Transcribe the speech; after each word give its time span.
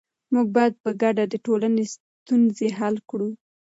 موږ 0.33 0.47
باید 0.55 0.73
په 0.83 0.89
ګډه 1.01 1.23
د 1.29 1.35
ټولنې 1.45 1.83
ستونزې 1.93 2.67
حل 2.79 2.95
کړو. 3.09 3.29